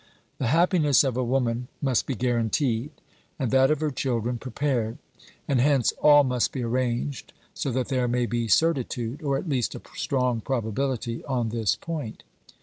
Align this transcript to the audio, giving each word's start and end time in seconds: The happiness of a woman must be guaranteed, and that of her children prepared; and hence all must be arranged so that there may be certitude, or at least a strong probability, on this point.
The 0.39 0.47
happiness 0.47 1.03
of 1.03 1.15
a 1.15 1.23
woman 1.23 1.67
must 1.79 2.07
be 2.07 2.15
guaranteed, 2.15 2.89
and 3.37 3.51
that 3.51 3.69
of 3.69 3.81
her 3.81 3.91
children 3.91 4.39
prepared; 4.39 4.97
and 5.47 5.61
hence 5.61 5.91
all 6.01 6.23
must 6.23 6.51
be 6.51 6.63
arranged 6.63 7.33
so 7.53 7.69
that 7.69 7.89
there 7.89 8.07
may 8.07 8.25
be 8.25 8.47
certitude, 8.47 9.21
or 9.21 9.37
at 9.37 9.47
least 9.47 9.75
a 9.75 9.81
strong 9.93 10.41
probability, 10.41 11.23
on 11.25 11.49
this 11.49 11.75
point. 11.75 12.23